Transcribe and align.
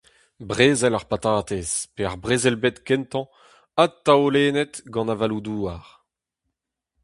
Brezel 0.49 0.97
ar 0.97 1.05
patatez 1.11 1.69
pe 1.93 2.01
ar 2.09 2.17
Brezel-bed 2.23 2.77
kentañ 2.87 3.25
adtaolennet 3.83 4.73
gant 4.93 5.11
avaloù-douar. 5.13 5.83